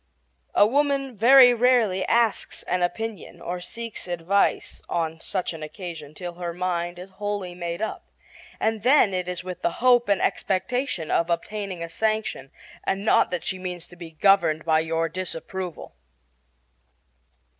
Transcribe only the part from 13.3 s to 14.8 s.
she means to be governed by